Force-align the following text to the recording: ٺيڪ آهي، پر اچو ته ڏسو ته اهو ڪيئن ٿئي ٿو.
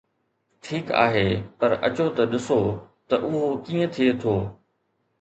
ٺيڪ 0.63 0.85
آهي، 1.03 1.25
پر 1.59 1.71
اچو 1.87 2.05
ته 2.15 2.23
ڏسو 2.31 2.59
ته 3.07 3.15
اهو 3.27 3.43
ڪيئن 3.65 3.85
ٿئي 3.95 4.09
ٿو. 4.21 4.35